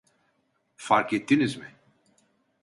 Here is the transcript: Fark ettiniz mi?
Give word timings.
Fark 0.77 1.13
ettiniz 1.13 1.57
mi? 1.57 1.75